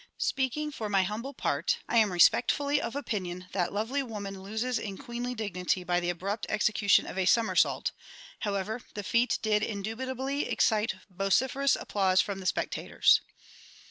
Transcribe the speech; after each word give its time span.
Speaking 0.17 0.71
for 0.71 0.89
my 0.89 1.03
humble 1.03 1.31
part, 1.35 1.77
I 1.87 1.97
am 1.97 2.11
respectfully 2.11 2.81
of 2.81 2.95
opinion 2.95 3.45
that 3.51 3.71
lovely 3.71 4.01
woman 4.01 4.41
loses 4.41 4.79
in 4.79 4.97
queenly 4.97 5.35
dignity 5.35 5.83
by 5.83 5.99
the 5.99 6.09
abrupt 6.09 6.47
execution 6.49 7.05
of 7.05 7.19
a 7.19 7.25
somersault; 7.27 7.91
however, 8.39 8.81
the 8.95 9.03
feat 9.03 9.37
did 9.43 9.61
indubitably 9.61 10.49
excite 10.49 10.95
vociferous 11.11 11.75
applause 11.75 12.19
from 12.19 12.39
the 12.39 12.47
spectators. 12.47 13.21